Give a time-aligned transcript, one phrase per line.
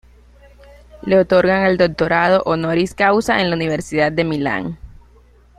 [1.03, 4.79] Le otorgan el doctorado honoris causa en la Universidad de Milán.